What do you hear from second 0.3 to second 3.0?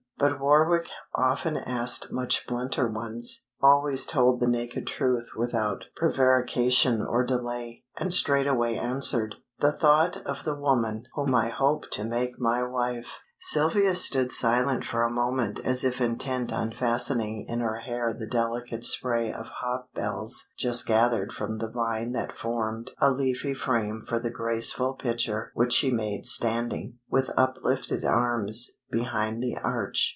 Warwick often asked much blunter